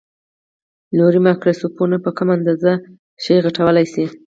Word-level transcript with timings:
نوري 0.97 1.19
مایکروسکوپونه 1.25 1.95
په 2.03 2.09
کمه 2.17 2.33
اندازه 2.37 2.73
شی 3.23 3.35
غټولای 3.45 3.85
شي. 3.93 4.05